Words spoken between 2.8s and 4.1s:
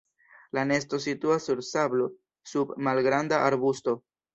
malgranda arbusto.